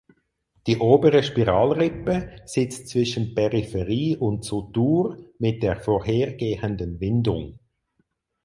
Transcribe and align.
Die 0.65 0.79
obere 0.79 1.21
Spiralrippe 1.21 2.35
sitzt 2.47 2.89
zwischen 2.89 3.35
Peripherie 3.35 4.17
und 4.17 4.43
Sutur 4.43 5.19
(mit 5.37 5.61
der 5.61 5.75
vorhergehenden 5.79 6.99
Windung). 6.99 7.59